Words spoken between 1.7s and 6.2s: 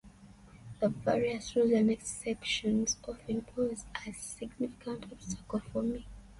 and exceptions often pose a significant obstacle for me.